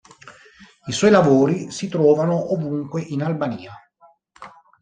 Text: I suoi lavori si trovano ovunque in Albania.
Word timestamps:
I 0.87 0.91
suoi 0.91 1.11
lavori 1.11 1.69
si 1.69 1.87
trovano 1.87 2.51
ovunque 2.53 3.01
in 3.03 3.21
Albania. 3.21 3.73